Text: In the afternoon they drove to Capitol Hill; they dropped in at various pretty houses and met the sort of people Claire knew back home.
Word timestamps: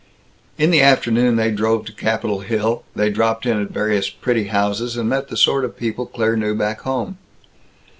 In 0.57 0.71
the 0.71 0.81
afternoon 0.81 1.35
they 1.35 1.51
drove 1.51 1.85
to 1.85 1.93
Capitol 1.93 2.39
Hill; 2.39 2.81
they 2.95 3.11
dropped 3.11 3.45
in 3.45 3.61
at 3.61 3.67
various 3.69 4.09
pretty 4.09 4.45
houses 4.45 4.97
and 4.97 5.07
met 5.07 5.27
the 5.27 5.37
sort 5.37 5.63
of 5.63 5.77
people 5.77 6.07
Claire 6.07 6.35
knew 6.35 6.55
back 6.55 6.81
home. 6.81 7.19